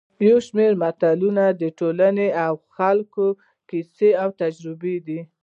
[0.29, 3.25] یو شمېر متلونه د ټولنې او خلکو
[3.69, 5.19] کیسې او تجربې دي